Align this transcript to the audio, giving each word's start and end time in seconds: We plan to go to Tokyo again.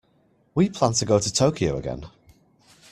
We 0.55 0.67
plan 0.71 0.93
to 0.93 1.05
go 1.05 1.19
to 1.19 1.31
Tokyo 1.31 1.77
again. 1.77 2.07